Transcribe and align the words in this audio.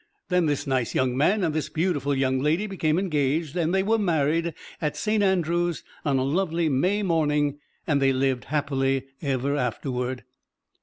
Then 0.29 0.47
this 0.47 0.65
nice 0.65 0.95
young 0.95 1.15
man 1.15 1.43
and 1.43 1.53
this 1.53 1.69
beautiful 1.69 2.15
young 2.15 2.39
lady 2.39 2.65
became 2.65 2.97
engaged, 2.97 3.55
and 3.55 3.71
they 3.71 3.83
were 3.83 3.99
married 3.99 4.55
at 4.81 4.97
Saint 4.97 5.21
Andrew's 5.21 5.83
on 6.03 6.17
a 6.17 6.23
lovely 6.23 6.69
May 6.69 7.03
morning. 7.03 7.59
And 7.85 8.01
they 8.01 8.11
lived 8.11 8.45
happily 8.45 9.03
ever 9.21 9.55
afterward. 9.55 10.23